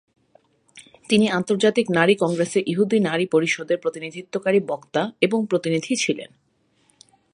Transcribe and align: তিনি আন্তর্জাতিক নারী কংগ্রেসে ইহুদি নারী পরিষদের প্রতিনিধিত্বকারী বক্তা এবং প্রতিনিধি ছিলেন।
তিনি 1.09 1.25
আন্তর্জাতিক 1.29 1.85
নারী 1.89 2.13
কংগ্রেসে 2.15 2.59
ইহুদি 2.67 2.97
নারী 2.99 3.25
পরিষদের 3.25 3.77
প্রতিনিধিত্বকারী 3.77 4.59
বক্তা 4.67 5.01
এবং 5.21 5.39
প্রতিনিধি 5.49 5.93
ছিলেন। 5.95 6.29